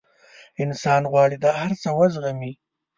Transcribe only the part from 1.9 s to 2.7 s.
وزغمي.